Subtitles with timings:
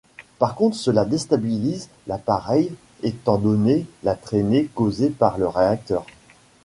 [0.39, 6.07] Par contre cela déstabilise l'appareil étant donné la trainée causée par le réacteur.